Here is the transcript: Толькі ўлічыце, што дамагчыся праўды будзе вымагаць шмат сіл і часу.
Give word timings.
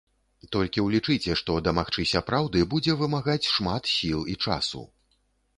Толькі 0.53 0.83
ўлічыце, 0.85 1.35
што 1.41 1.57
дамагчыся 1.67 2.23
праўды 2.29 2.63
будзе 2.73 2.97
вымагаць 3.03 3.49
шмат 3.57 3.83
сіл 3.97 4.25
і 4.35 4.39
часу. 4.49 4.83